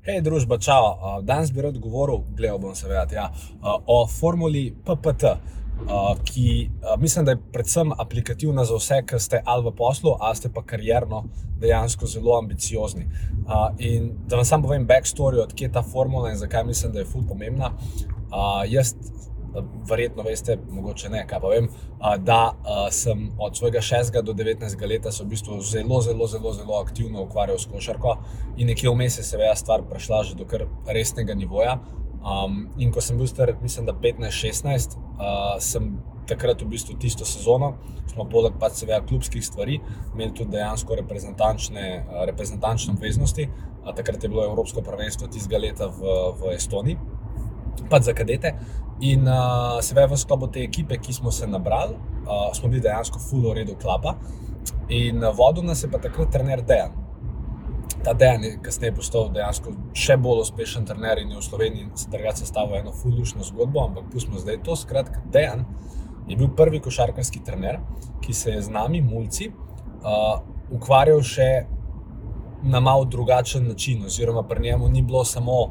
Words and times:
Hej, 0.00 0.22
družba, 0.24 0.56
čau. 0.56 0.94
Danes 1.28 1.50
bi 1.52 1.60
rad 1.60 1.74
govoril, 1.76 2.22
gledal 2.32 2.56
bom 2.56 2.72
seveda, 2.72 3.04
ja, 3.12 3.26
o 3.84 4.06
formuli 4.08 4.70
PPT, 4.72 5.34
ki 6.24 6.44
mislim, 7.02 7.26
da 7.28 7.34
je 7.34 7.40
predvsem 7.52 7.92
aplikativna 7.92 8.64
za 8.64 8.78
vse, 8.80 9.02
ki 9.04 9.20
ste 9.20 9.42
ali 9.44 9.66
v 9.66 9.74
poslu, 9.76 10.14
ali 10.16 10.40
ste 10.40 10.48
pa 10.48 10.62
karjerno 10.64 11.26
dejansko 11.60 12.08
zelo 12.08 12.38
ambiciozni. 12.38 13.04
In 13.78 14.08
da 14.24 14.40
vam 14.40 14.48
sam 14.48 14.64
povem 14.64 14.88
backstory, 14.88 15.42
odkje 15.44 15.68
je 15.68 15.72
ta 15.76 15.82
formula 15.82 16.32
in 16.32 16.40
zakaj 16.40 16.64
mislim, 16.64 16.96
da 16.96 17.04
je 17.04 17.10
ful 17.12 17.28
pomembna. 17.28 17.74
Jaz 18.72 18.94
verjetno 19.88 20.22
veste, 20.22 20.58
mogoče 20.70 21.10
ne, 21.10 21.24
kaj 21.26 21.40
pa 21.40 21.48
vem, 21.52 21.68
da 22.24 22.40
sem 22.94 23.30
od 23.38 23.56
svojega 23.56 23.80
6. 23.84 24.22
do 24.22 24.32
19. 24.32 24.86
leta 24.88 25.10
v 25.10 25.26
bistvu 25.30 25.60
zelo, 25.60 26.00
zelo, 26.00 26.26
zelo, 26.26 26.52
zelo 26.52 26.80
aktivno 26.80 27.22
ukvarjal 27.22 27.58
s 27.58 27.66
košarko 27.70 28.16
in 28.56 28.70
nekje 28.70 28.90
vmes 28.90 29.18
je 29.18 29.24
seveda 29.24 29.56
stvar 29.56 29.82
prešla 29.90 30.22
že 30.22 30.36
do 30.38 30.44
kar 30.44 30.66
resnega 30.86 31.34
nivoja. 31.34 31.78
Um, 32.20 32.66
in 32.76 32.90
ko 32.92 33.00
sem 33.00 33.16
bil 33.16 33.26
star, 33.26 33.54
mislim, 33.62 33.86
da 33.88 33.94
15-16, 33.96 34.96
uh, 35.00 35.54
sem 35.56 35.94
takrat 36.28 36.60
v 36.60 36.68
bistvu 36.68 36.98
tisto 37.00 37.24
sezono, 37.24 37.72
smo 38.12 38.26
poleg 38.28 38.58
pač 38.60 38.82
seveda 38.82 39.00
klubskih 39.08 39.44
stvari, 39.44 39.78
imeli 40.12 40.34
tudi 40.36 40.52
dejansko 40.58 40.98
reprezentančne, 41.00 41.86
uh, 42.02 42.18
reprezentančne 42.28 42.92
obveznosti. 42.92 43.48
Uh, 43.48 43.94
takrat 43.96 44.20
je 44.22 44.28
bilo 44.28 44.44
Evropsko 44.44 44.84
prvenstvo 44.84 45.30
tistega 45.32 45.62
leta 45.64 45.88
v, 45.88 46.18
v 46.42 46.52
Estoniji, 46.58 46.98
pač 47.90 48.08
za 48.08 48.14
kadete. 48.14 48.54
In 49.00 49.24
uh, 49.28 49.80
seveda 49.80 50.12
v 50.12 50.18
sklopu 50.20 50.50
te 50.52 50.60
ekipe, 50.64 50.98
ki 51.00 51.12
smo 51.16 51.32
se 51.32 51.46
nabrali, 51.48 51.96
uh, 52.26 52.50
smo 52.52 52.68
bili 52.68 52.82
dejansko 52.84 53.18
full 53.18 53.46
of 53.48 53.56
redu 53.56 53.76
klapa. 53.80 54.16
In 54.92 55.24
uh, 55.24 55.32
vodil 55.36 55.64
nas 55.64 55.82
je 55.82 55.88
pa 55.90 55.98
takrat 55.98 56.30
trener 56.32 56.62
Dejan. 56.62 56.92
Ta 58.04 58.12
Dejan 58.12 58.44
je 58.44 58.58
kasneje 58.64 58.94
postal 58.96 59.30
dejansko 59.32 59.72
še 59.96 60.16
bolj 60.20 60.44
uspešen 60.44 60.84
trener 60.88 61.20
in 61.20 61.32
je 61.32 61.40
v 61.40 61.44
Sloveniji 61.44 61.88
drugače 62.12 62.46
stavil 62.48 62.80
eno 62.80 62.92
fullušno 62.92 63.44
zgodbo, 63.44 63.86
ampak 63.88 64.12
pustimo 64.12 64.40
zdaj 64.40 64.60
to. 64.64 64.76
Skratka, 64.76 65.24
Dejan 65.32 65.64
je 66.28 66.36
bil 66.36 66.52
prvi 66.56 66.80
košarkarski 66.80 67.42
trener, 67.44 67.80
ki 68.20 68.36
se 68.36 68.52
je 68.52 68.62
z 68.62 68.72
nami, 68.72 69.00
mulci, 69.00 69.50
uh, 69.50 70.40
ukvarjal 70.76 71.24
še 71.24 71.50
na 72.62 72.80
malo 72.80 73.04
drugačen 73.04 73.68
način, 73.68 74.04
oziroma 74.04 74.42
pri 74.42 74.60
njemu 74.62 74.88
ni 74.88 75.02
bilo 75.02 75.24
samo 75.24 75.70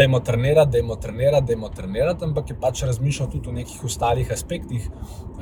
da 0.00 0.04
jim 0.04 0.16
trenirati, 0.24 0.70
da 0.70 0.78
jim 0.78 0.90
trenirati, 1.00 1.46
da 1.46 1.52
jim 1.52 1.64
trenirati, 1.76 2.24
ampak 2.24 2.50
je 2.50 2.56
pač 2.60 2.82
razmišljal 2.82 3.28
tudi 3.30 3.48
o 3.48 3.52
nekih 3.52 3.84
ostalih 3.84 4.30
aspektih, 4.32 4.86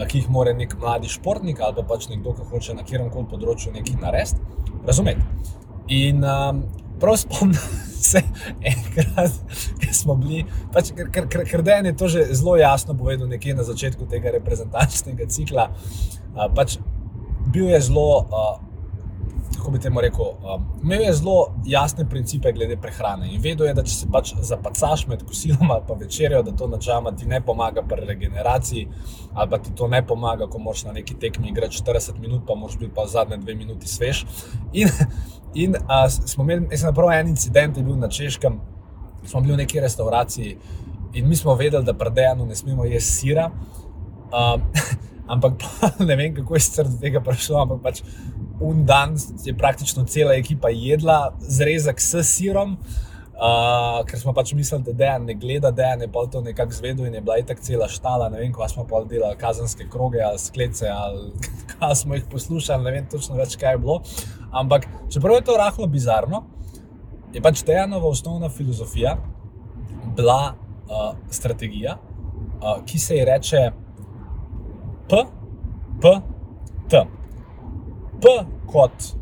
ki 0.08 0.18
jih 0.18 0.30
mora 0.34 0.52
nek 0.52 0.74
mladi 0.80 1.10
športnik 1.12 1.60
ali 1.62 1.76
pa 1.76 1.84
pač 1.92 2.08
nekdo, 2.10 2.34
ki 2.34 2.46
hoče 2.50 2.74
na 2.74 2.82
kjer 2.82 3.04
koli 3.12 3.30
področju 3.30 3.72
nekaj 3.76 4.00
narediti, 4.02 4.42
razumeti. 4.88 5.54
In 5.94 6.26
um, 6.26 6.64
prav 6.98 7.20
spomnim 7.22 7.54
se 8.10 8.24
enkrat, 8.72 9.38
ki 9.78 9.94
smo 9.94 10.18
bili, 10.18 10.42
pač, 10.74 10.90
ker, 10.96 11.12
ker, 11.14 11.30
ker, 11.30 11.46
ker 11.52 11.62
Dejan 11.62 11.86
je 11.86 11.96
to 12.02 12.10
že 12.10 12.26
zelo 12.32 12.56
jasno 12.58 12.98
povedal 12.98 13.30
nekje 13.30 13.54
na 13.54 13.66
začetku 13.68 14.10
tega 14.10 14.34
reprezentančnega 14.34 15.30
cikla. 15.30 15.70
Pač, 16.58 16.80
bil 17.54 17.70
je 17.70 17.86
zelo. 17.92 18.08
Uh, 18.26 18.67
kako 19.58 19.70
bi 19.70 19.78
temu 19.78 20.00
rekel, 20.00 20.24
um, 20.24 20.66
imel 20.82 21.02
je 21.02 21.12
zelo 21.12 21.54
jasne 21.66 22.08
principe 22.08 22.52
glede 22.52 22.76
prehrane 22.76 23.28
in 23.34 23.40
vedel 23.42 23.66
je, 23.66 23.74
da 23.74 23.82
če 23.82 23.94
se 23.94 24.06
pač 24.12 24.32
zapacaš 24.50 25.06
med 25.10 25.24
kosilom 25.26 25.70
ali 25.70 25.84
pa 25.88 25.94
večerjo, 25.98 26.42
da 26.42 26.54
to 26.56 26.68
načeloma 26.70 27.12
ti 27.16 27.26
ne 27.26 27.40
pomaga 27.44 27.82
pri 27.82 28.06
regeneraciji, 28.06 28.86
ali 29.34 29.50
pa 29.50 29.58
ti 29.58 29.74
to 29.74 29.88
ne 29.88 30.02
pomaga, 30.06 30.46
ko 30.46 30.58
moraš 30.58 30.84
na 30.84 30.92
neki 30.92 31.18
tekmi 31.18 31.50
igrati 31.50 31.82
40 31.82 32.20
minut, 32.20 32.46
pa 32.46 32.54
moraš 32.54 32.78
biti 32.78 32.94
pa 32.94 33.06
zadnje 33.06 33.36
dve 33.36 33.54
minuti 33.54 33.88
svež. 33.88 34.24
In, 34.72 34.88
in 35.54 35.76
uh, 35.76 36.06
smo 36.08 36.44
imeli, 36.44 36.68
jaz 36.70 36.86
sem 36.86 36.94
prav 36.94 37.12
en 37.18 37.34
incident, 37.34 37.76
je 37.76 37.84
bil 37.84 37.98
na 37.98 38.08
češkem, 38.08 38.60
smo 39.26 39.40
bili 39.40 39.56
v 39.56 39.64
neki 39.64 39.80
restauraciji 39.80 40.56
in 41.12 41.28
mi 41.28 41.36
smo 41.36 41.54
vedeli, 41.54 41.84
da 41.84 41.94
predejano 41.94 42.46
ne 42.46 42.56
smemo 42.56 42.84
jesti 42.84 43.12
sira. 43.12 43.50
Um, 44.28 44.62
ampak 45.32 45.52
ne 45.98 46.16
vem, 46.16 46.34
kako 46.34 46.54
je 46.54 46.60
se 46.60 46.84
do 46.84 46.96
tega 47.00 47.20
prišlo, 47.20 47.62
ampak 47.62 47.82
pač 47.82 48.02
un 48.60 48.84
dan 48.84 49.16
je 49.44 49.54
praktično 49.56 50.04
cela 50.04 50.34
ekipa 50.34 50.68
jedla 50.68 51.34
zrezek 51.40 52.00
s 52.00 52.22
sirom. 52.22 52.76
Uh, 53.38 54.00
ker 54.02 54.18
smo 54.18 54.32
pač 54.34 54.50
mislili, 54.58 54.82
da 54.82 54.92
Dejan 54.98 55.28
ne 55.28 55.34
gleda, 55.38 55.70
da 55.70 55.92
je 55.94 56.08
pa 56.10 56.24
to 56.26 56.40
nekako 56.42 56.74
zvedel 56.74 57.06
in 57.06 57.14
je 57.14 57.20
bila 57.20 57.36
itak 57.38 57.60
cela 57.62 57.86
štala. 57.88 58.26
Ne 58.28 58.40
vem, 58.40 58.52
ko 58.52 58.66
smo 58.68 58.82
pa 58.86 59.04
delali 59.06 59.38
kazenske 59.38 59.86
kroge 59.90 60.18
ali 60.20 60.38
sklece 60.38 60.88
ali 60.90 61.30
kaj 61.70 61.94
smo 61.94 62.14
jih 62.14 62.24
poslušali, 62.30 62.84
ne 62.84 62.90
vem 62.90 63.06
točno 63.06 63.36
več, 63.38 63.54
kaj 63.56 63.76
je 63.76 63.78
bilo. 63.78 64.00
Ampak 64.50 64.88
čeprav 65.10 65.38
je 65.38 65.44
to 65.46 65.56
rahlo 65.56 65.86
bizarno, 65.86 66.42
je 67.32 67.42
pač 67.42 67.62
Dejanova 67.62 68.08
osnovna 68.08 68.48
filozofija 68.50 69.14
bila 70.16 70.54
uh, 70.90 71.14
strategija, 71.30 71.94
uh, 71.94 72.82
ki 72.86 72.98
se 72.98 73.20
ji 73.20 73.24
reče 73.24 73.70
P, 75.08 75.22
P, 76.02 76.16
T. 76.90 77.17
P 78.22 78.34
kot 78.72 79.12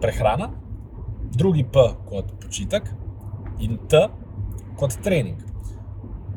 prehrana, 0.00 0.50
drugi 1.32 1.64
P 1.64 1.88
kot 2.08 2.34
počitek 2.42 2.90
in 3.64 3.78
T 3.88 4.04
kot 4.78 4.96
trening. 5.04 5.40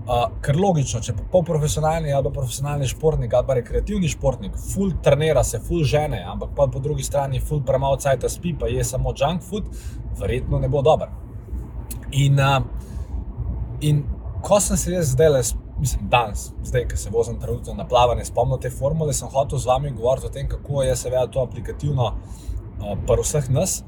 Uh, 0.08 0.30
ker 0.40 0.56
logično, 0.56 1.02
če 1.04 1.12
pa 1.18 1.42
profesionalni 1.44 2.14
ali 2.16 2.30
profesionalni 2.32 2.88
športnik 2.88 3.34
ali 3.36 3.48
pa 3.48 3.58
rekreativni 3.58 4.08
športnik, 4.08 4.54
full 4.72 4.94
trenira 5.04 5.44
se, 5.44 5.60
full 5.60 5.84
žene, 5.84 6.22
ampak 6.32 6.54
pa 6.56 6.70
po 6.72 6.80
drugi 6.80 7.04
strani 7.04 7.42
full 7.44 7.60
premalo 7.68 7.98
cajta 8.00 8.30
spi, 8.32 8.54
pa 8.56 8.70
je 8.72 8.86
samo 8.88 9.12
junk 9.12 9.44
food, 9.44 9.68
verjetno 10.20 10.62
ne 10.64 10.70
bo 10.72 10.80
dober. 10.82 11.12
In, 12.16 12.40
uh, 12.40 12.62
in 13.84 14.06
ko 14.48 14.62
sem 14.64 14.80
se 14.80 14.96
jaz 14.96 15.12
zdaj 15.12 15.34
le 15.34 15.44
mislim, 15.80 16.10
danes, 16.10 16.52
zdaj, 16.64 16.88
ki 16.88 16.98
se 16.98 17.10
vozim 17.10 17.40
trenutno 17.40 17.74
na 17.74 17.88
plavanje, 17.88 18.26
spomnim 18.26 18.60
te 18.62 18.70
formule, 18.70 19.14
sem 19.14 19.30
hotel 19.30 19.60
z 19.60 19.66
vami 19.66 19.92
govoriti 19.92 20.28
o 20.28 20.30
tem, 20.30 20.50
kako 20.50 20.84
je 20.84 20.96
seveda 20.96 21.28
to 21.28 21.42
aplikativno 21.42 22.12
uh, 22.14 22.98
pri 23.08 23.22
vseh 23.22 23.50
nas. 23.50 23.84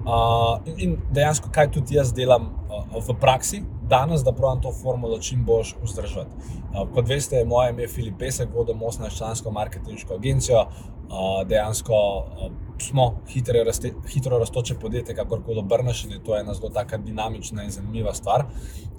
Uh, 0.00 0.60
in, 0.64 0.74
in 0.78 0.96
dejansko, 1.12 1.50
kaj 1.52 1.70
tudi 1.74 1.96
jaz 1.96 2.12
delam 2.16 2.48
uh, 2.48 3.02
v 3.04 3.16
praksi 3.20 3.62
danes, 3.90 4.22
da 4.24 4.32
pravim 4.32 4.62
to 4.62 4.72
formulo 4.72 5.18
čim 5.18 5.44
boljš 5.44 5.74
vzdržati. 5.82 6.30
Uh, 6.70 6.86
kot 6.94 7.08
veste, 7.08 7.36
je 7.36 7.44
moje 7.44 7.70
ime 7.70 7.88
Filip 7.88 8.18
Pesek, 8.18 8.54
vodim 8.54 8.80
18-člansko 8.80 9.52
marketinško 9.52 10.14
agencijo. 10.14 10.66
Uh, 11.10 11.42
dejansko 11.46 11.92
uh, 11.92 12.52
smo 12.80 13.14
hitre, 13.28 13.64
raste, 13.64 13.92
hitro 14.08 14.38
raztoče 14.38 14.78
podjetje, 14.80 15.14
kakorkoli 15.14 15.58
obrneš, 15.58 16.04
in 16.04 16.12
je 16.12 16.22
to 16.24 16.38
ena 16.38 16.54
zelo 16.54 16.70
tako 16.70 16.96
dinamična 17.04 17.64
in 17.64 17.70
zanimiva 17.70 18.14
stvar. 18.14 18.46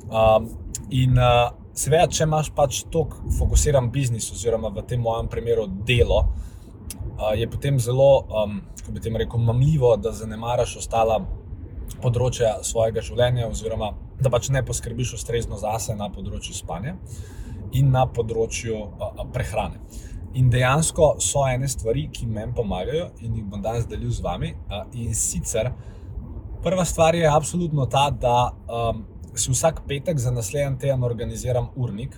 Uh, 0.09 0.47
in 0.89 1.17
uh, 1.17 1.60
seveda, 1.73 2.07
če 2.11 2.25
imaš 2.27 2.51
pač 2.55 2.83
tako 2.91 3.31
fokusiran 3.37 3.89
biznis, 3.91 4.31
oziroma 4.33 4.71
v 4.75 4.83
tem 4.87 5.01
mojem 5.01 5.29
primeru 5.31 5.67
delo, 5.87 6.25
je 7.37 7.47
potem 7.49 7.79
zelo, 7.79 8.25
um, 8.25 8.61
kako 8.79 8.91
bi 8.91 9.03
tem 9.03 9.17
rekel, 9.17 9.39
mamljivo, 9.39 9.93
da 9.97 10.13
zanemaraš 10.15 10.77
ostala 10.81 11.19
področja 12.01 12.57
svojega 12.65 13.03
življenja, 13.05 13.49
oziroma 13.51 13.91
da 14.21 14.31
pač 14.33 14.49
ne 14.49 14.63
poskrbiš 14.65 15.15
ustrezno 15.19 15.59
zase 15.61 15.95
na 15.97 16.09
področju 16.13 16.55
spanja 16.57 16.95
in 17.77 17.91
na 17.93 18.07
področju 18.09 18.77
uh, 18.77 19.21
prehrane. 19.33 19.81
In 20.39 20.49
dejansko 20.49 21.17
so 21.19 21.43
ene 21.47 21.67
stvari, 21.67 22.07
ki 22.13 22.25
meni 22.25 22.55
pomagajo 22.55 23.09
in 23.19 23.35
jih 23.35 23.47
bom 23.51 23.61
danes 23.61 23.87
delil 23.91 24.11
z 24.15 24.23
vami. 24.23 24.53
Uh, 24.69 24.85
in 24.95 25.15
sicer 25.17 25.71
prva 26.63 26.85
stvar 26.87 27.17
je 27.17 27.27
absolutno 27.27 27.85
ta, 27.91 28.09
da 28.09 28.37
um, 28.49 29.03
si 29.35 29.51
vsak 29.51 29.81
petek 29.87 30.19
za 30.19 30.31
naslednji 30.31 30.79
teden 30.79 31.03
organiziram 31.03 31.69
urnik. 31.75 32.17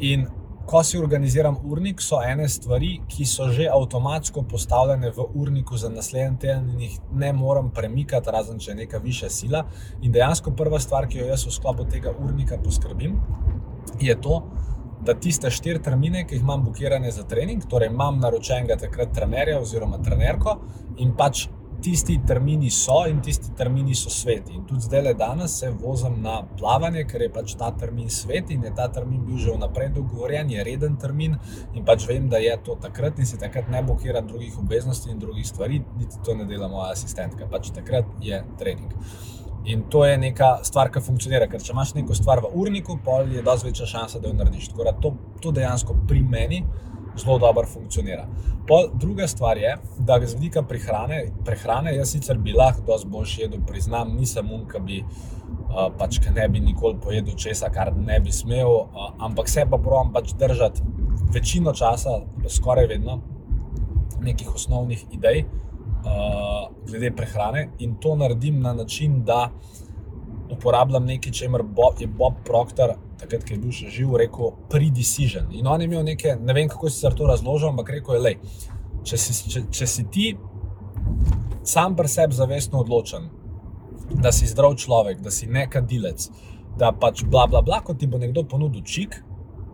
In 0.00 0.26
ko 0.66 0.82
si 0.84 0.98
organiziram 0.98 1.56
urnik, 1.64 2.00
so 2.02 2.20
ene 2.22 2.48
stvari, 2.48 2.90
ki 3.08 3.24
so 3.26 3.48
že 3.50 3.66
avtomatsko 3.72 4.42
postavljene 4.50 5.10
v 5.16 5.24
urniku 5.34 5.76
za 5.76 5.88
naslednji 5.90 6.38
teden 6.38 6.68
in 6.70 6.80
jih 6.86 6.98
ne 7.12 7.32
morem 7.32 7.70
premikati, 7.74 8.30
razen 8.30 8.58
če 8.58 8.70
je 8.70 8.76
neka 8.84 9.00
višja 9.02 9.30
sila. 9.30 9.64
In 10.02 10.12
dejansko 10.12 10.54
prva 10.56 10.78
stvar, 10.80 11.08
ki 11.08 11.18
jo 11.18 11.30
jaz 11.32 11.46
v 11.46 11.54
sklopu 11.56 11.88
tega 11.90 12.12
urnika 12.12 12.58
poskrbim, 12.62 13.18
je 14.00 14.14
to. 14.20 14.42
Da 15.00 15.14
tiste 15.16 15.48
štiri 15.50 15.80
termine, 15.82 16.26
ki 16.28 16.36
jih 16.36 16.42
imam 16.44 16.60
blokirane 16.66 17.10
za 17.10 17.22
trening, 17.24 17.64
torej 17.66 17.88
imam 17.88 18.18
naročenega 18.20 18.76
takrat 18.82 19.14
trenerja 19.16 19.56
oziroma 19.60 19.98
trenerko, 20.04 20.58
in 21.00 21.14
pač 21.16 21.46
tisti 21.82 22.18
termini 22.26 22.70
so 22.70 23.04
in 23.08 23.20
tisti 23.20 23.54
termini 23.56 23.94
so 23.94 24.10
sveti. 24.10 24.54
In 24.56 24.64
tudi 24.68 24.86
zdaj 24.86 25.02
le 25.02 25.14
danes 25.14 25.58
se 25.60 25.70
vozim 25.70 26.20
na 26.22 26.42
plavanje, 26.58 27.04
ker 27.08 27.22
je 27.22 27.30
pač 27.32 27.54
ta 27.58 27.70
termin 27.76 28.10
svet 28.10 28.50
in 28.50 28.64
je 28.64 28.72
ta 28.76 28.88
termin 28.92 29.24
bil 29.26 29.38
že 29.38 29.54
vnaprej 29.56 29.92
dogovorjen, 29.96 30.50
je 30.50 30.64
reden 30.64 30.96
termin 30.96 31.36
in 31.74 31.84
pač 31.84 32.06
vem, 32.08 32.28
da 32.28 32.38
je 32.38 32.56
to 32.64 32.76
takrat 32.80 33.18
in 33.18 33.26
si 33.26 33.38
takrat 33.38 33.68
ne 33.70 33.82
blokiram 33.82 34.26
drugih 34.26 34.58
obveznosti 34.58 35.10
in 35.10 35.18
drugih 35.18 35.46
stvari, 35.46 35.82
niti 35.98 36.22
to 36.24 36.34
ne 36.34 36.44
dela 36.44 36.68
moja 36.68 36.92
asistentka. 36.92 37.48
Pač 37.50 37.70
takrat 37.74 38.06
je 38.20 38.44
trening. 38.58 38.94
In 39.64 39.82
to 39.92 40.04
je 40.04 40.16
neka 40.18 40.60
stvar, 40.64 40.88
ki 40.92 41.02
funkcionira, 41.04 41.46
ker 41.50 41.60
če 41.60 41.74
imaš 41.74 41.92
neko 41.94 42.14
stvar 42.16 42.40
v 42.40 42.48
urniku, 42.62 42.96
pol 43.04 43.28
je 43.28 43.42
dosti 43.44 43.68
večja 43.68 43.86
šansa, 43.86 44.20
da 44.20 44.30
jo 44.30 44.38
narediš. 44.38 44.70
Tako 44.72 44.86
da 44.86 44.94
to, 44.96 45.12
to 45.44 45.52
dejansko 45.52 45.96
pri 46.08 46.22
meni 46.24 46.62
zelo 47.20 47.38
dobro 47.38 47.66
funkcionira. 47.66 48.26
Pol, 48.68 48.88
druga 48.94 49.28
stvar 49.28 49.58
je, 49.58 49.76
da 49.98 50.18
z 50.26 50.34
vidika 50.34 50.62
prehrane, 50.62 51.24
prehrane 51.44 51.94
jaz 51.96 52.12
sicer 52.12 52.38
bi 52.38 52.52
lahko 52.52 52.82
dosti 52.86 53.08
boljši 53.08 53.42
jedel, 53.42 53.60
priznam, 53.66 54.16
nisem 54.16 54.52
um, 54.52 54.66
ki 54.68 54.82
bi. 54.86 55.04
Uh, 55.70 55.86
pač, 55.98 56.18
ki 56.22 56.32
ne 56.34 56.48
bi 56.50 56.60
nikoli 56.62 56.96
pojedel 57.02 57.34
česa, 57.38 57.68
kar 57.74 57.92
ne 57.94 58.16
bi 58.22 58.32
smel, 58.34 58.70
uh, 58.70 59.12
ampak 59.22 59.48
se 59.50 59.64
pa 59.70 59.78
pravim 59.78 60.12
pač 60.14 60.32
držati 60.38 60.82
večino 61.34 61.72
časa, 61.74 62.20
skoraj 62.48 62.86
vedno, 62.90 63.20
nekih 64.22 64.54
osnovnih 64.54 65.04
idej, 65.14 65.44
uh, 65.44 66.70
glede 66.86 67.12
prehrane, 67.16 67.68
in 67.78 67.96
to 68.02 68.16
naredim 68.18 68.60
na 68.62 68.72
način, 68.74 69.22
da 69.24 69.50
uporabljam 70.50 71.06
nekaj, 71.06 71.32
če 71.32 71.48
je 72.00 72.10
Bob 72.18 72.42
Proctor, 72.44 72.96
takrat, 73.20 73.44
ki 73.46 73.54
je 73.54 73.60
bil 73.62 73.74
še 73.74 73.90
živ, 73.92 74.14
rekel: 74.20 74.54
Pre-decision. 74.72 75.50
In 75.56 75.68
on 75.70 75.80
je 75.80 75.88
imel 75.88 76.04
nekaj, 76.06 76.38
ne 76.40 76.56
vem, 76.56 76.68
kako 76.68 76.90
si 76.90 77.02
to 77.16 77.28
razložil, 77.28 77.70
ampak 77.70 77.92
rekel 77.96 78.16
je: 78.16 78.22
lej, 78.26 78.36
če, 79.04 79.18
si, 79.20 79.36
če, 79.52 79.64
če 79.70 79.88
si 79.88 80.06
ti 80.12 80.30
sam 81.66 81.96
pri 81.96 82.08
sebi 82.08 82.34
zavestno 82.34 82.80
odločen, 82.80 83.28
da 84.10 84.32
si 84.32 84.48
zdrav 84.50 84.74
človek, 84.80 85.20
da 85.22 85.30
si 85.30 85.46
nekadilec, 85.46 86.30
da 86.80 86.92
pač 86.92 87.24
bla 87.24 87.46
bla 87.50 87.62
bla, 87.62 87.82
ko 87.84 87.94
ti 87.94 88.08
bo 88.10 88.18
nekdo 88.18 88.44
ponudil 88.48 88.84
čik. 88.84 89.20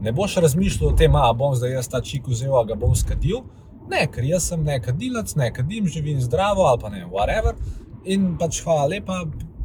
Ne 0.04 0.12
boš 0.12 0.36
razmišljal 0.44 0.90
o 0.90 0.96
tem, 0.96 1.14
da 1.16 1.32
bom 1.32 1.54
zdaj 1.56 1.78
jaz 1.78 1.88
ta 1.88 2.02
čik 2.04 2.28
vzel, 2.28 2.52
da 2.52 2.74
ga 2.74 2.76
bom 2.76 2.92
skadil. 2.94 3.46
Ne, 3.88 4.02
ker 4.12 4.26
jaz 4.26 4.50
sem 4.50 4.64
nekadilec, 4.66 5.32
nekadim, 5.38 5.86
živim 5.88 6.20
zdravo 6.20 6.66
ali 6.68 6.82
pa 6.82 6.90
ne, 6.92 7.04
whatever. 7.08 7.56
In 8.04 8.34
pač 8.38 8.60
hvala 8.64 8.90
lepa, 8.90 9.22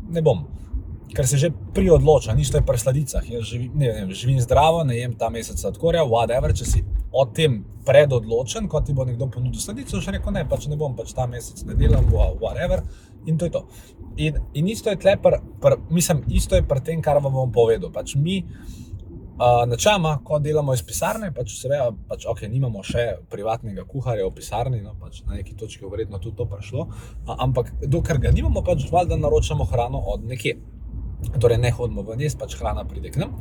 ne 0.10 0.22
bom 0.24 0.46
ker 1.16 1.28
se 1.28 1.38
že 1.38 1.52
pri 1.74 1.90
odločanju, 1.90 2.42
isto 2.42 2.58
je 2.58 2.66
pri 2.66 2.78
sladicah. 2.78 3.30
Jaz 3.30 3.44
živim, 3.44 3.72
ne, 3.76 3.94
ne, 3.94 4.14
živim 4.14 4.40
zdravo, 4.42 4.84
ne 4.84 4.98
jem 4.98 5.14
ta 5.16 5.30
mesec 5.30 5.60
sladkorja, 5.60 6.04
whatever. 6.08 6.56
Če 6.56 6.66
si 6.66 6.84
o 7.12 7.26
tem 7.26 7.62
predodločen, 7.86 8.68
kot 8.72 8.88
ti 8.88 8.96
bo 8.96 9.06
nekdo 9.06 9.28
ponudil 9.32 9.62
sladico, 9.62 10.02
še 10.02 10.16
rekel 10.18 10.36
ne, 10.36 10.46
pač 10.48 10.68
ne 10.72 10.78
bom, 10.80 10.96
pač 10.96 11.14
ta 11.18 11.28
mesec 11.28 11.64
ne 11.68 11.76
delam, 11.76 12.08
whatever. 12.40 12.86
In 13.28 13.38
to 13.38 13.50
je 13.50 13.54
to. 13.54 13.66
In, 14.18 14.40
in 14.58 14.70
isto 14.72 14.90
je 14.90 15.00
tle, 15.02 15.18
pr, 15.22 15.42
pr, 15.62 15.78
mislim, 15.92 16.24
isto 16.32 16.56
je 16.56 16.66
pri 16.68 16.82
tem, 16.86 17.02
kar 17.04 17.22
vam 17.22 17.36
bom 17.36 17.52
povedal. 17.52 17.92
Pač 17.94 18.16
mi, 18.16 18.42
Uh, 19.42 19.64
načama, 19.66 20.20
ko 20.22 20.38
delamo 20.38 20.74
iz 20.76 20.84
pisarne, 20.86 21.32
pač 21.34 21.56
seveda, 21.58 21.88
pač, 22.06 22.28
ok, 22.30 22.44
nimamo 22.52 22.84
še 22.86 23.06
privatnega 23.32 23.88
kuharja 23.90 24.28
v 24.28 24.36
pisarni, 24.38 24.82
no, 24.86 24.92
pač 25.02 25.24
na 25.26 25.40
neki 25.40 25.56
točki 25.58 25.82
je 25.82 25.90
verjetno 25.90 26.20
tudi 26.22 26.36
to 26.38 26.46
prišlo, 26.46 26.84
ampak 27.26 27.72
dokler 27.82 28.20
ga 28.22 28.30
nimamo, 28.36 28.62
pač 28.62 28.86
valjda 28.92 29.18
naročamo 29.18 29.66
hrano 29.72 30.04
od 30.14 30.28
nekje 30.30 30.60
torej 31.40 31.58
ne 31.58 31.72
hodimo 31.72 32.06
v 32.06 32.18
njej, 32.18 32.36
pač 32.40 32.56
hrana 32.60 32.86
pride 32.88 33.12
k 33.12 33.24
nam. 33.24 33.36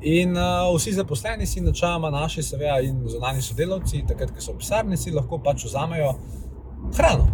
In 0.00 0.36
uh, 0.36 0.68
vsi 0.76 0.92
zaposleni 0.94 1.46
si 1.46 1.60
načeloma 1.60 2.10
naši, 2.10 2.42
seveda, 2.42 2.78
in 2.86 3.02
zunani 3.10 3.42
sodelavci, 3.42 4.04
takrat, 4.06 4.30
ko 4.30 4.40
so 4.40 4.54
v 4.54 4.62
pisarni, 4.62 4.96
si 4.96 5.10
lahko 5.10 5.40
pač 5.42 5.66
vzamejo 5.66 6.14
hrano. 6.94 7.26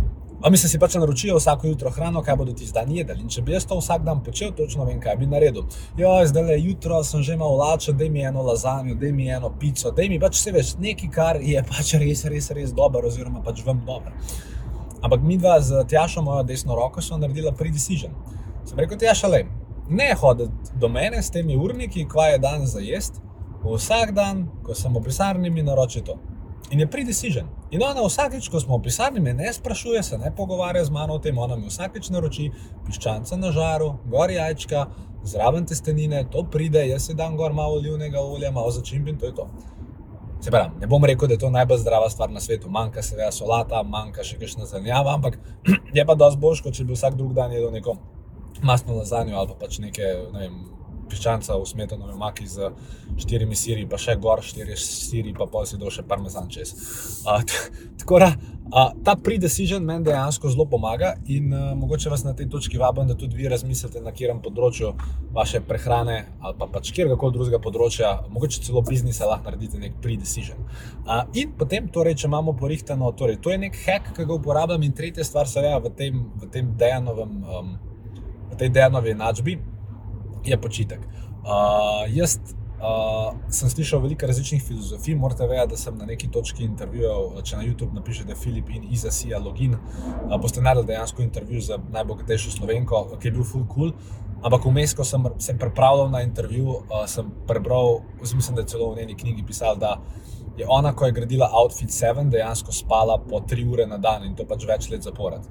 A 0.44 0.50
mi 0.50 0.56
se 0.56 0.68
si 0.68 0.78
pač 0.78 0.94
naročijo 0.94 1.36
vsako 1.36 1.66
jutro 1.66 1.90
hrano, 1.90 2.22
kaj 2.22 2.36
bodo 2.36 2.52
ti 2.52 2.66
zdaj 2.66 2.84
jedli. 2.92 3.22
In 3.22 3.28
če 3.32 3.42
bi 3.42 3.54
jaz 3.54 3.64
to 3.68 3.78
vsak 3.78 4.02
dan 4.04 4.18
počel, 4.24 4.50
točno 4.52 4.84
vem, 4.84 4.98
kaj 5.00 5.16
bi 5.16 5.28
naredil. 5.28 5.64
Ja, 5.96 6.18
zdaj 6.26 6.44
le 6.44 6.58
jutro 6.60 6.98
sem 7.04 7.22
že 7.22 7.36
malo 7.36 7.56
lačen, 7.56 7.96
da 7.96 8.08
mi 8.08 8.24
eno 8.24 8.42
lazanjo, 8.42 8.94
da 8.94 9.12
mi 9.12 9.30
eno 9.32 9.52
pico, 9.60 9.90
da 9.90 10.08
mi 10.08 10.20
pač 10.20 10.36
vse 10.36 10.52
veš, 10.52 10.74
nekaj, 10.84 11.10
kar 11.12 11.40
je 11.40 11.62
pač 11.64 11.94
res, 12.00 12.24
res, 12.28 12.50
res 12.50 12.76
dobro, 12.76 13.08
oziroma 13.08 13.40
pač 13.44 13.64
vam 13.64 13.80
dobro. 13.86 14.12
Ampak 15.00 15.24
mi 15.24 15.38
dva 15.40 15.60
z 15.60 15.84
Tjašo, 15.88 16.22
mojo 16.24 16.42
desno 16.48 16.76
roko, 16.76 17.00
smo 17.00 17.16
naredila 17.20 17.52
pre-decision. 17.52 18.12
Sem 18.64 18.78
rekel, 18.80 19.00
Tjaša, 19.00 19.28
le, 19.32 19.44
ne 19.88 20.14
hoditi 20.14 20.78
do 20.80 20.88
mene 20.88 21.22
s 21.22 21.30
temi 21.30 21.56
urniki, 21.56 22.08
kva 22.08 22.26
je 22.26 22.38
dan 22.38 22.66
za 22.66 22.80
jesti. 22.80 23.20
Vsak 23.64 24.12
dan, 24.12 24.46
ko 24.62 24.74
sem 24.74 24.92
v 24.92 25.00
pisarni, 25.04 25.50
mi 25.50 25.62
naroči 25.62 26.02
to. 26.04 26.18
In 26.70 26.80
je 26.80 26.86
pre-decision. 26.86 27.48
In 27.70 27.82
ona 27.82 28.04
vsakeč, 28.04 28.48
ko 28.52 28.60
smo 28.60 28.76
v 28.78 28.88
pisarni, 28.88 29.20
me 29.20 29.32
ne 29.34 29.52
sprašuje, 29.52 30.02
se 30.02 30.18
ne 30.18 30.32
pogovarja 30.36 30.84
z 30.84 30.90
mano 30.90 31.14
o 31.14 31.18
tem, 31.18 31.38
ona 31.38 31.56
mi 31.56 31.68
vsakeč 31.68 32.10
naroči 32.10 32.50
piščanca 32.86 33.36
na 33.36 33.52
žaru, 33.52 33.94
gor 34.12 34.30
jajčka, 34.30 34.86
zraven 35.24 35.66
testenine, 35.66 36.24
to 36.32 36.44
pride, 36.50 36.82
jaz 36.88 37.08
si 37.08 37.16
dam 37.16 37.36
gor 37.36 37.52
malo 37.52 37.80
olivnega 37.80 38.20
olja, 38.20 38.50
malo 38.52 38.70
začimb 38.70 39.08
in 39.08 39.18
to 39.18 39.26
je 39.26 39.34
to. 39.34 39.48
Se 40.44 40.50
pravi, 40.50 40.76
ne 40.80 40.86
bom 40.86 41.04
rekel, 41.04 41.28
da 41.28 41.34
je 41.34 41.44
to 41.44 41.50
najbolj 41.50 41.78
zdrava 41.80 42.10
stvar 42.12 42.30
na 42.30 42.40
svetu, 42.40 42.68
manjka 42.70 43.02
seveda 43.02 43.30
solata, 43.32 43.80
manjka 43.82 44.24
še 44.24 44.36
kakšna 44.40 44.68
zelenjava, 44.68 45.14
ampak 45.16 45.38
je 45.96 46.04
pa 46.04 46.16
dosti 46.20 46.40
boljš, 46.40 46.64
kot 46.66 46.76
če 46.76 46.84
bi 46.84 46.92
vsak 46.96 47.16
drug 47.16 47.32
dan 47.32 47.52
jedel 47.52 47.72
neko 47.72 47.96
masno 48.62 48.96
lazanjo 49.00 49.36
ali 49.38 49.48
pa 49.48 49.66
pač 49.66 49.78
neke 49.82 50.14
ne 50.32 50.46
vem, 50.46 50.58
piščanca 51.10 51.56
v 51.60 51.68
smetanovi 51.68 52.16
maki 52.18 52.46
z 52.48 52.70
štirimi 53.20 53.56
siri, 53.58 53.86
pa 53.90 54.00
še 54.00 54.16
gor 54.20 54.42
štiri 54.44 54.76
siri, 54.80 55.34
pa 55.36 55.46
pol 55.50 55.66
si 55.68 55.78
dol 55.80 55.92
še 55.94 56.04
parmezan 56.08 56.50
čez. 56.52 56.74
Uh, 57.24 57.42
tako 58.00 58.20
da 58.22 58.30
uh, 58.34 58.92
ta 59.06 59.14
pre-decision 59.20 59.84
meni 59.84 60.08
dejansko 60.08 60.50
zelo 60.52 60.66
pomaga 60.70 61.14
in 61.30 61.52
uh, 61.52 61.72
mogoče 61.78 62.12
vas 62.12 62.24
na 62.26 62.34
tej 62.36 62.48
točki 62.52 62.80
vabim, 62.80 63.08
da 63.10 63.18
tudi 63.18 63.38
vi 63.38 63.48
razmislite 63.52 64.02
na 64.02 64.12
katerem 64.14 64.42
področju 64.44 64.94
vaše 65.34 65.60
prehrane 65.64 66.18
ali 66.40 66.58
pa 66.58 66.68
pač 66.70 66.92
kjerkoli 66.94 67.36
drugega 67.36 67.60
področja, 67.62 68.14
mogoče 68.32 68.62
celo 68.66 68.84
biznisa 68.86 69.28
lahko 69.30 69.50
naredite 69.50 69.80
nek 69.82 69.98
pre-decision. 70.02 70.60
Uh, 71.04 71.24
in 71.38 71.54
potem, 71.58 71.88
torej, 71.92 72.18
če 72.22 72.30
imamo 72.30 72.56
porihtano, 72.58 73.12
torej, 73.18 73.40
to 73.44 73.52
je 73.52 73.60
nek 73.66 73.80
hack, 73.86 74.14
ki 74.16 74.28
ga 74.28 74.38
uporabljam 74.38 74.86
in 74.86 74.94
tretja 74.96 75.26
stvar, 75.26 75.50
seveda 75.50 75.82
v 75.84 75.92
tem, 75.98 76.22
v 76.40 76.50
tem 76.54 76.70
dejanovem 76.78 77.42
um, 77.44 77.74
v 78.54 78.62
tej 78.62 78.70
dejanovi 78.70 79.10
enačbi, 79.10 79.58
je 80.44 80.56
počitek. 80.60 81.00
Uh, 81.44 82.04
jaz 82.08 82.38
uh, 82.80 83.34
sem 83.52 83.70
slišal 83.70 84.00
veliko 84.04 84.26
različnih 84.26 84.62
filozofij, 84.62 85.16
morate 85.16 85.46
vedeti, 85.48 85.72
da 85.74 85.76
sem 85.76 85.96
na 85.98 86.06
neki 86.08 86.30
točki 86.32 86.64
intervjuval. 86.64 87.42
Če 87.42 87.58
na 87.58 87.64
YouTube 87.64 87.96
napišete 87.96 88.36
Filip 88.38 88.70
in 88.70 88.86
Iza 88.92 89.12
Sija 89.12 89.40
Login, 89.42 89.74
uh, 89.76 90.36
boste 90.40 90.62
naredili 90.62 90.92
dejansko 90.92 91.24
intervju 91.24 91.60
z 91.60 91.80
najbogatejšo 91.92 92.54
slovenko, 92.58 93.06
ki 93.18 93.28
je 93.28 93.34
bil 93.38 93.48
full 93.48 93.66
cool. 93.72 93.94
Ampak 94.44 94.66
vmes, 94.68 94.92
ko 94.92 95.04
sem 95.08 95.24
se 95.40 95.56
pripravljal 95.58 96.10
na 96.12 96.20
intervju, 96.22 96.68
uh, 96.68 97.04
sem 97.08 97.30
prebral, 97.48 98.02
mislim, 98.20 98.56
da 98.56 98.62
je 98.64 98.74
celo 98.74 98.92
v 98.92 99.00
njeni 99.00 99.16
knjigi 99.16 99.46
pisal, 99.46 99.80
da 99.80 99.96
je 100.56 100.66
ona, 100.68 100.92
ko 100.92 101.08
je 101.08 101.12
gradila 101.16 101.48
Outfit 101.52 101.90
7, 101.90 102.28
dejansko 102.30 102.72
spala 102.72 103.18
po 103.18 103.40
3 103.40 103.64
ure 103.72 103.86
na 103.86 103.98
dan 103.98 104.24
in 104.24 104.36
to 104.36 104.46
pač 104.46 104.68
več 104.68 104.90
let 104.92 105.02
zapored. 105.02 105.48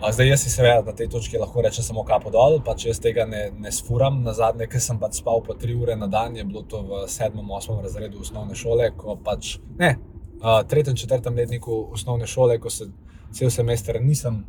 Zdaj, 0.00 0.28
jaz 0.28 0.40
si 0.40 0.50
seveda 0.50 0.80
na 0.80 0.92
tej 0.96 1.10
točki 1.12 1.36
lahko 1.38 1.60
rečem 1.60 1.84
samo 1.84 2.06
kapo 2.08 2.30
dol, 2.32 2.54
pa 2.64 2.72
če 2.72 2.88
jaz 2.88 3.00
tega 3.04 3.26
ne, 3.28 3.50
ne 3.52 3.68
sfuram. 3.68 4.22
Na 4.24 4.32
zadnje, 4.32 4.64
ker 4.72 4.80
sem 4.80 4.96
pač 4.96 5.18
spal 5.20 5.42
po 5.44 5.52
tri 5.52 5.74
ure 5.76 5.92
na 5.96 6.08
dan, 6.08 6.38
je 6.40 6.44
bilo 6.48 6.62
to 6.64 6.80
v 6.88 7.02
sedmem, 7.04 7.50
osmem 7.52 7.82
razredu 7.84 8.22
osnovne 8.24 8.56
šole, 8.56 8.88
ko 8.96 9.18
pač 9.20 9.58
ne, 9.76 9.90
v 10.40 10.54
tretjem, 10.72 10.96
četrtem 10.96 11.36
letniku 11.36 11.82
osnovne 11.92 12.24
šole, 12.26 12.56
ko 12.56 12.72
se 12.72 12.88
cel 13.36 13.52
semester 13.52 14.00
nisem 14.00 14.40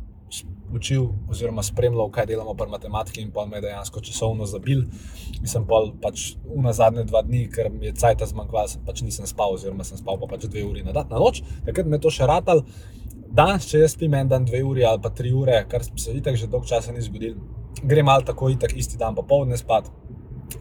učil 0.72 1.10
oziroma 1.28 1.62
spremljal, 1.62 2.08
kaj 2.10 2.30
delamo 2.30 2.54
pri 2.56 2.70
matematiki 2.72 3.20
in 3.20 3.28
pa 3.30 3.44
me 3.46 3.60
dejansko 3.60 4.00
časovno 4.00 4.48
zabil. 4.48 4.86
Nisem 5.42 5.66
pa 5.68 5.82
pač 6.00 6.32
v 6.48 6.72
zadnje 6.72 7.04
dva 7.10 7.20
dni, 7.26 7.44
ker 7.52 7.68
mi 7.68 7.90
je 7.90 7.96
cajt 8.00 8.24
zmanjkval, 8.32 8.72
pač 8.86 9.04
nisem 9.04 9.28
spal, 9.28 9.58
oziroma 9.58 9.84
sem 9.84 10.00
spal 10.00 10.16
pa 10.16 10.30
pač 10.32 10.48
dve 10.48 10.64
uri 10.64 10.80
na, 10.86 10.96
na 10.96 11.20
noč, 11.20 11.42
takrat 11.68 11.92
me 11.92 12.00
to 12.00 12.08
še 12.08 12.24
ratal. 12.30 12.64
Danes, 13.32 13.64
če 13.64 13.78
jaz 13.80 13.94
spim 13.94 14.12
en 14.12 14.28
dan, 14.28 14.44
dve 14.44 14.58
uri 14.68 14.82
ali 14.84 15.00
pa 15.00 15.08
tri 15.16 15.30
ure, 15.32 15.62
kar 15.68 15.80
se 15.84 16.12
itak 16.12 16.36
že 16.36 16.50
dolgo 16.52 16.68
časa 16.68 16.92
ni 16.92 17.00
zgodilo, 17.00 17.40
grem 17.80 18.10
ali 18.12 18.26
tako, 18.28 18.50
itak 18.52 18.74
isti 18.76 18.98
dan 19.00 19.16
popoldne 19.16 19.56
spat. 19.56 19.88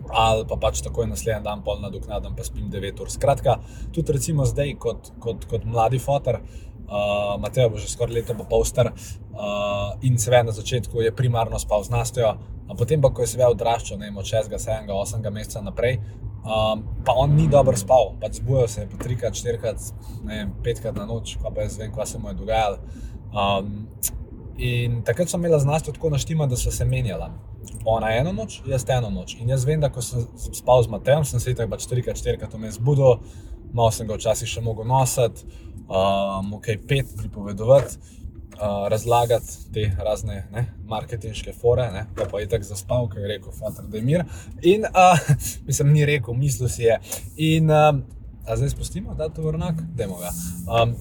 Ali 0.08 0.46
pa 0.48 0.56
pač 0.60 0.80
takoj 0.84 1.10
naslednji 1.10 1.44
dan, 1.44 1.66
pol 1.66 1.82
nadoknadam, 1.84 2.32
pa 2.36 2.46
spim 2.48 2.70
9 2.72 3.02
ur. 3.04 3.12
Skratka, 3.12 3.58
tudi 3.92 4.16
recimo 4.16 4.48
zdaj, 4.48 4.72
kot, 4.80 5.12
kot, 5.20 5.44
kot 5.52 5.68
mladi 5.68 6.00
fotor, 6.00 6.40
uh, 6.40 7.36
Mateo 7.44 7.74
bo 7.74 7.80
že 7.80 7.92
skoraj 7.92 8.22
leto, 8.22 8.38
pa 8.40 8.48
pol 8.48 8.64
star 8.68 8.94
uh, 8.96 10.00
in 10.08 10.16
seveda 10.16 10.48
na 10.48 10.56
začetku 10.56 11.04
je 11.04 11.12
primarno 11.16 11.60
spal 11.60 11.84
z 11.84 11.92
nastojo, 11.92 12.38
potem 12.80 13.04
pa, 13.04 13.12
ko 13.12 13.28
je 13.28 13.34
seveda 13.34 13.52
odraščal, 13.52 14.00
ne 14.00 14.08
vem, 14.08 14.24
od 14.24 14.32
6, 14.32 14.48
7, 14.48 14.88
8 14.88 15.28
meseca 15.28 15.64
naprej, 15.68 16.00
Um, 16.42 16.84
pa 17.06 17.14
on 17.22 17.36
ni 17.38 17.46
dobro 17.48 17.78
spal, 17.78 18.16
pač 18.22 18.40
zbujal 18.40 18.68
se 18.68 18.82
je 18.82 18.88
po 18.90 18.98
trikrat, 18.98 19.36
štirikrat, 19.38 19.84
vem, 20.26 20.50
petkrat 20.66 20.96
na 20.98 21.06
noč, 21.06 21.36
pa 21.42 21.52
jaz 21.62 21.78
vem, 21.78 21.92
kaj 21.94 22.08
se 22.10 22.22
mu 22.22 22.32
je 22.32 22.40
dogajalo. 22.40 22.80
Um, 23.30 23.76
in 24.58 25.04
takrat 25.06 25.30
so 25.30 25.38
imeli 25.38 25.60
znanost 25.62 25.92
tako 25.94 26.10
naštima, 26.10 26.48
da 26.50 26.58
so 26.58 26.74
se 26.74 26.86
menjala. 26.86 27.30
Ona 27.86 28.10
eno 28.18 28.34
noč, 28.34 28.58
jaz 28.66 28.86
eno 28.90 29.10
noč. 29.14 29.36
In 29.40 29.54
jaz 29.54 29.68
vem, 29.70 29.82
da 29.82 29.92
ko 29.94 30.02
sem 30.02 30.26
spal 30.54 30.82
z 30.84 30.90
Matejem, 30.90 31.26
sem 31.30 31.40
se 31.40 31.54
tako 31.54 31.76
pač 31.76 31.86
trikrat, 31.90 32.18
štirikrat 32.18 32.58
vmes 32.58 32.80
zbudil, 32.82 33.22
malo 33.74 33.94
sem 33.94 34.10
ga 34.10 34.18
včasih 34.18 34.50
še 34.50 34.66
mogel 34.66 34.90
nositi, 34.90 35.46
um, 35.86 36.56
ok, 36.58 36.74
pet 36.90 37.14
pripovedovati 37.22 38.21
razlagati 38.90 39.74
te 39.74 39.92
razne 39.98 40.48
ne, 40.52 40.66
marketinške 40.86 41.54
fore, 41.54 41.88
ne, 41.92 42.06
pa, 42.16 42.26
pa 42.32 42.40
je 42.40 42.50
tako 42.50 42.64
zaspal, 42.64 43.08
ki 43.10 43.20
je 43.20 43.28
rekel, 43.28 43.54
fater, 43.60 43.86
da 43.90 43.98
je 43.98 44.04
mir. 44.04 44.26
In 44.62 44.86
uh, 44.86 45.20
mislim, 45.68 45.94
ni 45.94 46.06
rekel, 46.06 46.34
mislil 46.34 46.70
si 46.70 46.84
je. 46.84 47.00
In 47.38 47.72
uh, 47.72 47.96
zdaj 48.56 48.70
spustimo, 48.70 49.16
da 49.16 49.24
je 49.30 49.34
to 49.34 49.48
vrnak, 49.48 49.82
da 49.96 50.04
je 50.04 50.10
moga. 50.10 50.34
Um, 50.68 50.96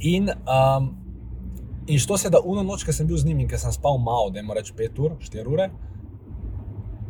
in 0.00 0.30
um, 0.30 0.92
In 1.86 1.98
što 1.98 2.16
se 2.16 2.30
da 2.30 2.40
uno 2.44 2.62
noč, 2.62 2.84
ki 2.84 2.92
sem 2.92 3.06
bil 3.06 3.16
z 3.16 3.26
njim 3.26 3.40
in 3.40 3.48
ki 3.48 3.58
sem 3.60 3.72
spal 3.72 3.98
malo, 3.98 4.30
da 4.30 4.40
ima 4.40 4.54
reč 4.54 4.72
5 4.72 5.00
ur, 5.04 5.16
4 5.20 5.52
ure, 5.52 5.66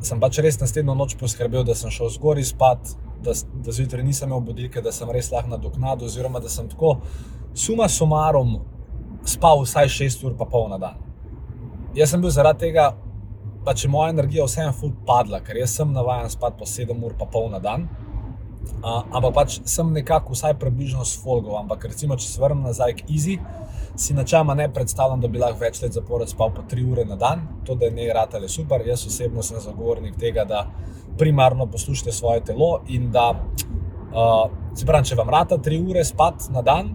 sem 0.02 0.20
pač 0.20 0.38
res 0.42 0.58
naslednjo 0.60 0.96
noč 0.98 1.14
poskrbel, 1.20 1.62
da 1.64 1.76
sem 1.78 1.92
šel 1.94 2.10
zgor 2.10 2.40
spat, 2.44 2.96
da, 3.22 3.32
da 3.64 3.72
zjutraj 3.72 4.02
nisem 4.04 4.28
imel 4.28 4.42
budilke, 4.44 4.82
da 4.82 4.92
sem 4.92 5.10
res 5.10 5.30
lahko 5.32 5.52
nadoknadil, 5.54 6.10
oziroma 6.10 6.42
da 6.42 6.50
sem 6.50 6.68
tako 6.68 6.96
suma 7.54 7.88
sumarom 7.88 8.58
spal 9.24 9.64
vsaj 9.64 9.88
6 9.88 10.24
ur 10.28 10.36
pa 10.38 10.44
pol 10.44 10.68
na 10.68 10.78
dan. 10.78 11.00
Jaz 11.94 12.10
sem 12.10 12.22
bil 12.22 12.32
zaradi 12.34 12.66
tega, 12.66 12.92
pa 13.64 13.74
če 13.74 13.88
moja 13.88 14.12
energija 14.12 14.44
vseeno 14.46 14.72
ful 14.76 14.92
padla, 15.06 15.40
ker 15.44 15.60
sem 15.70 15.92
navaden 15.92 16.30
spati 16.32 16.58
po 16.58 16.68
7 16.68 17.04
ur 17.04 17.14
pa 17.18 17.28
pol 17.30 17.50
na 17.52 17.60
dan. 17.62 17.88
Uh, 18.84 19.00
ampak 19.16 19.32
pač 19.32 19.58
sem 19.68 19.88
nekako 19.92 20.34
vsaj 20.36 20.58
približno 20.60 21.04
s 21.04 21.16
folgom. 21.20 21.56
Ampak 21.62 21.86
recimo, 21.88 22.16
če 22.20 22.28
se 22.28 22.40
vrnem 22.40 22.64
nazaj 22.68 22.98
k 22.98 23.06
Easy, 23.08 23.38
si 23.96 24.16
načela 24.16 24.54
ne 24.54 24.66
predstavljam, 24.72 25.22
da 25.22 25.28
bi 25.28 25.40
lahko 25.40 25.62
več 25.62 25.80
let 25.82 25.96
zapored 25.96 26.28
spal 26.28 26.52
po 26.52 26.64
3 26.68 26.84
ure 26.92 27.04
na 27.08 27.16
dan. 27.16 27.46
To, 27.64 27.76
da 27.78 27.88
je 27.88 27.94
ne 27.96 28.10
ratale 28.12 28.48
super. 28.48 28.84
Jaz 28.84 29.06
osebno 29.08 29.42
sem 29.42 29.60
zagovornik 29.60 30.18
tega, 30.20 30.44
da 30.44 30.66
primarno 31.18 31.66
poslušate 31.70 32.12
svoje 32.12 32.42
telo 32.44 32.82
in 32.88 33.10
da, 33.14 33.30
uh, 33.32 34.50
se 34.74 34.84
pravi, 34.86 35.08
če 35.08 35.20
vam 35.20 35.32
rata 35.32 35.56
3 35.56 35.80
ure 35.90 36.04
spati 36.04 36.52
na 36.52 36.62
dan, 36.66 36.92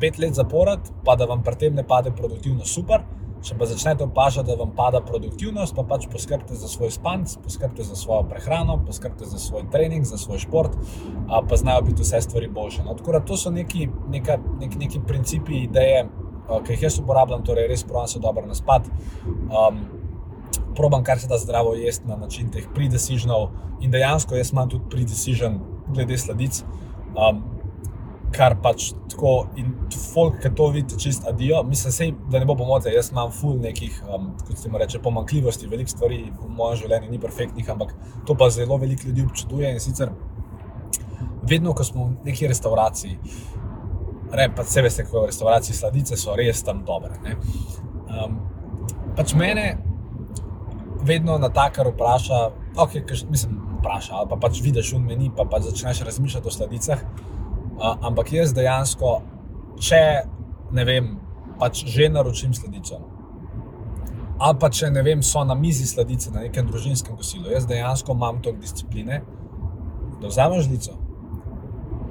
5 0.00 0.20
let 0.20 0.34
zapored, 0.34 0.92
pa 1.04 1.16
da 1.16 1.28
vam 1.28 1.42
pri 1.42 1.56
tem 1.56 1.74
ne 1.74 1.86
pade 1.86 2.12
produktivnost 2.16 2.74
super. 2.74 3.04
Če 3.40 3.54
pa 3.56 3.64
začnete 3.64 4.04
opažati, 4.04 4.50
da 4.50 4.58
vam 4.60 4.74
pada 4.76 5.00
produktivnost, 5.00 5.72
pa 5.72 5.84
pač 5.88 6.04
poskrbite 6.12 6.58
za 6.60 6.68
svoj 6.68 6.90
spanc, 6.92 7.38
poskrbite 7.40 7.86
za 7.88 7.96
svojo 7.96 8.26
prehrano, 8.28 8.76
poskrbite 8.84 9.24
za 9.30 9.38
svoj 9.40 9.64
trening, 9.72 10.04
za 10.04 10.18
svoj 10.20 10.42
šport, 10.44 10.76
pa 11.28 11.56
znajo 11.56 11.86
biti 11.88 12.04
vse 12.04 12.20
stvari 12.20 12.50
boljše. 12.52 12.84
No, 12.84 12.94
tako 12.98 13.16
da 13.16 13.22
to 13.24 13.38
so 13.40 13.50
neki, 13.50 13.88
neka, 14.12 14.36
neki, 14.60 14.82
neki 14.82 15.00
principi, 15.06 15.62
ideje, 15.64 16.04
ki 16.66 16.76
jih 16.76 16.84
jaz 16.84 16.98
uporabljam, 17.00 17.46
torej 17.46 17.70
res 17.70 17.86
pravim 17.88 18.12
se 18.12 18.20
dobro 18.20 18.44
na 18.46 18.54
spad. 18.58 18.90
Um, 19.24 19.80
probam 20.76 21.04
kar 21.04 21.18
se 21.18 21.28
da 21.28 21.38
zdravo 21.38 21.74
jesti 21.74 22.08
na 22.08 22.16
način 22.20 22.50
teh 22.52 22.68
pre-decisionov 22.74 23.48
in 23.80 23.90
dejansko 23.90 24.36
jaz 24.36 24.52
imam 24.52 24.68
tudi 24.68 24.84
pre-decision 24.92 25.60
glede 25.88 26.18
sladic. 26.18 26.60
Um, 27.16 27.40
kar 28.34 28.54
pač 28.62 28.90
tako 29.10 29.32
in 29.58 29.72
folk, 30.12 30.38
ki 30.42 30.52
to 30.56 30.68
vidi, 30.74 30.98
čist 31.00 31.26
adijo. 31.28 31.62
Mislim, 31.66 31.92
sej, 31.94 32.12
da 32.30 32.38
ne 32.38 32.46
bo 32.48 32.54
pomote, 32.58 32.92
jaz 32.94 33.10
imam 33.12 33.32
ful 33.34 33.58
nekih, 33.60 33.96
um, 34.06 34.30
kot 34.46 34.58
se 34.58 34.68
jim 34.68 34.76
reče, 34.80 35.00
pomankljivosti, 35.02 35.68
veliko 35.70 35.90
stvari 35.90 36.20
v 36.30 36.50
mojem 36.56 36.82
življenju 36.84 37.10
ni 37.10 37.20
perfektnih, 37.22 37.70
ampak 37.74 37.94
to 38.26 38.36
pa 38.38 38.50
zelo 38.54 38.78
veliko 38.78 39.08
ljudi 39.08 39.26
občuduje 39.26 39.72
in 39.74 39.82
sicer 39.82 40.12
vedno, 41.50 41.74
ko 41.74 41.84
smo 41.84 42.06
v 42.06 42.30
neki 42.30 42.50
restauraciji, 42.50 43.18
re, 44.32 44.48
pa 44.56 44.64
se 44.64 44.82
veste, 44.86 45.04
kako 45.08 45.24
v 45.24 45.32
restauraciji 45.32 45.76
sladice 45.76 46.18
so 46.20 46.36
res 46.38 46.62
tam 46.66 46.84
dobre. 46.86 47.18
Um, 48.10 48.38
pač 49.18 49.34
mene 49.34 49.72
vedno 51.06 51.38
na 51.40 51.50
takar 51.50 51.90
vpraša, 51.90 52.40
ok, 52.78 53.00
kaž, 53.08 53.24
mislim, 53.32 53.58
vpraša, 53.80 54.20
ali 54.20 54.30
pa 54.30 54.38
pač 54.38 54.62
vidiš 54.62 54.94
v 54.94 55.02
meni, 55.02 55.30
pa 55.34 55.48
pač 55.48 55.66
začneš 55.70 56.04
razmišljati 56.06 56.46
o 56.48 56.54
sladicah 56.54 57.04
ampak 57.80 58.32
jaz 58.32 58.54
dejansko, 58.56 59.20
če 59.80 60.02
ne 60.76 60.84
vem, 60.84 61.14
pač 61.60 61.84
že 61.88 62.08
naročim 62.12 62.54
sledico. 62.56 63.00
Ali 64.40 64.56
pa 64.60 64.70
če 64.72 64.88
ne 64.92 65.02
vem, 65.04 65.22
so 65.22 65.42
na 65.44 65.54
mizi 65.54 65.86
sledice 65.88 66.32
na 66.32 66.46
nekem 66.46 66.68
družinskem 66.68 67.16
kosilu, 67.16 67.50
jaz 67.52 67.66
dejansko 67.68 68.16
imam 68.16 68.40
to 68.40 68.52
discipline, 68.56 69.20
da 70.20 70.28
vzamem 70.28 70.62
žlico, 70.64 70.96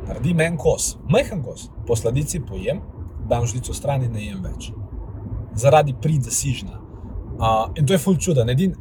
naredim 0.07 0.41
en 0.45 0.57
kos, 0.57 0.95
majhen 1.09 1.41
kos, 1.45 1.69
po 1.87 1.97
sledici 1.97 2.41
pojem, 2.45 2.81
dam 3.29 3.45
žlico 3.49 3.73
stran 3.73 4.05
in 4.05 4.13
ne 4.13 4.27
jem 4.27 4.45
več. 4.45 4.71
Zaradi 5.57 5.95
pridesižna. 6.01 6.77
Uh, 7.39 7.69
in 7.77 7.85
to 7.87 7.95
je 7.95 8.01
ful 8.01 8.17
čuda. 8.19 8.45
Edin, 8.51 8.73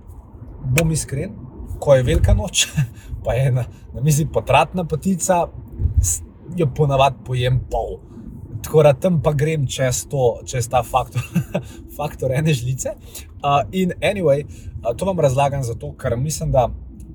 bom 0.76 0.90
iskren, 0.92 1.37
ko 1.80 1.95
je 1.95 2.04
velika 2.04 2.35
noč, 2.35 2.66
pa 3.25 3.37
je 3.37 3.52
na, 3.54 3.64
na 3.95 4.04
mizi 4.04 4.26
potratna 4.26 4.85
potica, 4.88 5.47
jo 6.57 6.69
ponavadi 6.76 7.17
pojem 7.26 7.61
pol. 7.71 7.99
Tako 8.64 8.83
da 8.83 8.93
tam 8.93 9.21
pa 9.23 9.33
grem 9.33 9.67
čez, 9.67 10.05
to, 10.11 10.40
čez 10.47 10.69
ta 10.69 10.83
faktor, 10.83 11.23
faktor 11.99 12.33
ene 12.35 12.55
žlice. 12.55 12.95
Uh, 13.38 13.62
in 13.73 13.93
anyway, 14.00 14.45
uh, 14.45 14.97
to 14.97 15.07
vam 15.07 15.21
razlagam 15.21 15.62
zato, 15.62 15.93
ker 15.97 16.17
mislim, 16.17 16.52
da 16.52 16.69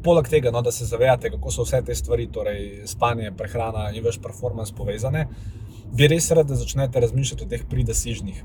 poleg 0.04 0.28
tega, 0.28 0.52
no, 0.52 0.62
da 0.62 0.72
se 0.72 0.86
zavedate, 0.86 1.30
kako 1.32 1.52
so 1.52 1.63
vse 1.63 1.82
te 1.86 1.96
stvari, 1.96 2.28
torej 2.32 2.88
spanje, 2.88 3.32
prehrana 3.38 3.90
in 3.92 4.04
več 4.04 4.20
performance 4.24 4.75
povezane, 4.75 5.28
bi 5.96 6.08
res 6.12 6.32
rad, 6.32 6.48
da 6.48 6.60
začnete 6.60 7.00
razmišljati 7.00 7.46
o 7.46 7.50
teh 7.50 7.66
pridesižnih. 7.70 8.44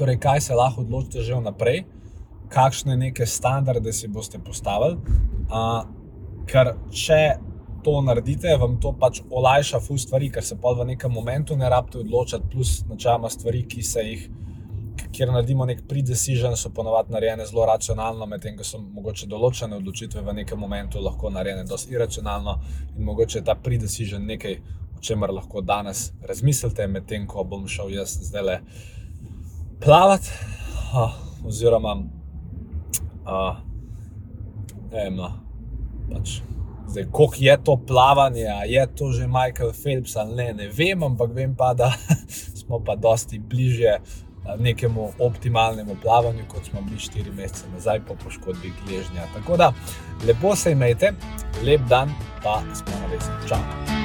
Torej, 0.00 0.20
kaj 0.20 0.40
se 0.48 0.56
lahko 0.56 0.84
odločite 0.84 1.24
že 1.24 1.36
vnaprej, 1.36 1.84
kakšne 2.50 2.96
neke 2.96 3.26
standarde 3.26 3.92
si 3.92 4.08
boste 4.08 4.38
postavili. 4.38 4.98
Uh, 5.50 5.82
ker 6.50 6.74
če 6.94 7.20
to 7.82 8.00
naredite, 8.02 8.56
vam 8.60 8.76
to 8.80 8.92
pač 9.00 9.22
olajša 9.30 9.80
fu 9.80 9.98
stvari, 9.98 10.30
ker 10.30 10.44
se 10.44 10.56
pa 10.60 10.72
v 10.76 10.86
nekem 10.92 11.12
momentu 11.12 11.56
ne 11.56 11.68
rabite 11.68 11.98
odločati, 11.98 12.48
plus 12.52 12.80
načela 12.88 13.30
stvari, 13.30 13.64
ki 13.68 13.82
se 13.82 14.04
jih, 14.04 14.28
kjer 15.12 15.32
naredimo 15.32 15.64
nek 15.66 15.82
pre-decision, 15.88 16.56
so 16.56 16.70
ponovadi 16.74 17.12
narejene 17.12 17.46
zelo 17.46 17.66
racionalno, 17.66 18.26
medtem 18.26 18.56
ko 18.56 18.66
so 18.66 18.80
mogoče 18.80 19.28
določene 19.30 19.78
odločitve 19.80 20.22
v 20.26 20.36
nekem 20.42 20.60
momentu 20.60 21.00
lahko 21.02 21.30
narejene 21.30 21.64
dosti 21.68 21.96
iracionalno 21.96 22.58
in 22.96 23.04
mogoče 23.08 23.40
je 23.40 23.44
ta 23.48 23.56
pre-decision 23.56 24.26
nekaj, 24.26 24.60
o 24.98 25.02
čemer 25.04 25.32
lahko 25.32 25.64
danes 25.64 26.10
razmislite, 26.28 26.86
medtem 26.86 27.26
ko 27.26 27.44
bom 27.44 27.66
šel 27.68 27.94
jaz 27.96 28.18
zdaj 28.28 28.46
le 28.46 28.60
plavati, 29.80 30.28
uh, 30.92 31.16
oziroma, 31.48 31.96
uh, 33.24 33.64
ne 34.92 35.04
vem, 35.04 35.16
no, 35.16 35.32
pač. 36.12 36.40
Zdaj, 36.90 37.06
koliko 37.12 37.36
je 37.38 37.56
to 37.64 37.76
plavanje, 37.86 38.46
je 38.66 38.86
to 38.96 39.12
že 39.12 39.26
Michael 39.26 39.72
Phelps 39.82 40.16
ali 40.16 40.34
ne, 40.34 40.52
ne 40.52 40.68
vem, 40.68 41.02
ampak 41.02 41.30
vem 41.34 41.54
pa, 41.56 41.74
da 41.74 41.92
smo 42.60 42.80
pa 42.84 42.96
dosti 42.96 43.38
bliže 43.38 43.98
nekemu 44.58 45.10
optimalnemu 45.18 45.96
plavanju, 46.02 46.42
kot 46.48 46.64
smo 46.64 46.82
bili 46.82 46.98
štiri 46.98 47.30
mesece 47.30 47.68
nazaj 47.74 48.00
po 48.08 48.14
poškodbi 48.24 48.72
gležnja. 48.86 49.28
Tako 49.34 49.56
da 49.56 49.72
lepo 50.26 50.56
se 50.56 50.72
imejte, 50.72 51.12
lep 51.64 51.80
dan, 51.88 52.10
pa 52.42 52.62
smo 52.74 53.00
na 53.00 53.14
resni. 53.14 53.48
Čau! 53.48 53.99